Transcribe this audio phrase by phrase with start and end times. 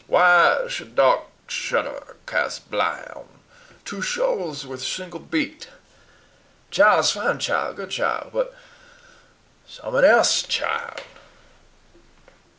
[0.07, 3.29] "Why should dark shed der cass bligh on
[3.85, 5.69] two sholes with single beat?
[6.71, 8.55] Chile's fine chile, good chile, but
[9.67, 11.03] summonelse chile!